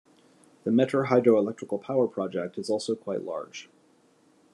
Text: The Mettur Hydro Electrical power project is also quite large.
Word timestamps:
The 0.63 0.71
Mettur 0.71 1.09
Hydro 1.09 1.37
Electrical 1.37 1.77
power 1.77 2.07
project 2.07 2.57
is 2.57 2.71
also 2.71 2.95
quite 2.95 3.23
large. 3.23 3.69